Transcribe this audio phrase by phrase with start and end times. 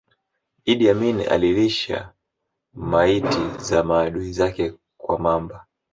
[0.65, 2.13] Idi Amin alilisha
[2.73, 5.65] maiti za maadui zake kwa mamba